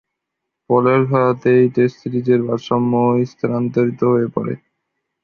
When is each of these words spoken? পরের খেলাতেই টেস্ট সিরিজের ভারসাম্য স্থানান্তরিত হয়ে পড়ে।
পরের 0.69 1.01
খেলাতেই 1.09 1.63
টেস্ট 1.75 1.95
সিরিজের 2.01 2.41
ভারসাম্য 2.47 2.93
স্থানান্তরিত 3.31 4.01
হয়ে 4.11 4.27
পড়ে। 4.35 4.53